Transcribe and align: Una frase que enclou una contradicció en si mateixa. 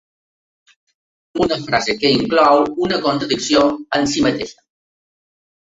Una 1.43 1.59
frase 1.67 1.95
que 2.03 2.11
enclou 2.21 2.63
una 2.87 2.99
contradicció 3.07 3.63
en 3.99 4.13
si 4.15 4.29
mateixa. 4.31 4.63